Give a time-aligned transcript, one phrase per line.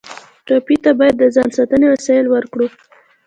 [0.45, 2.67] ټپي ته باید د ځان ساتنې وسایل ورکړو.